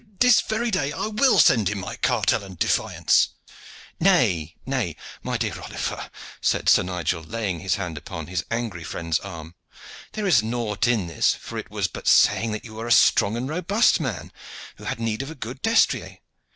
[0.19, 3.27] This very day I will send him my cartel and defiance."
[3.99, 6.09] "Nay, nay, my dear Oliver,"
[6.41, 9.53] said Sir Nigel, laying his hand upon his angry friend's arm.
[10.13, 13.37] "There is naught in this, for it was but saying that you were a strong
[13.37, 14.31] and robust man,
[14.77, 16.17] who had need of a good destrier.